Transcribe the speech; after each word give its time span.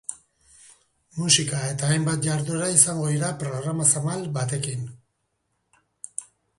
Musika 1.19 1.59
eta 1.75 1.91
hainbat 1.91 2.25
jarduera 2.29 2.71
izango 2.79 3.05
dira 3.13 3.31
programa 3.45 3.89
zabal 3.95 4.27
batekin. 4.41 4.93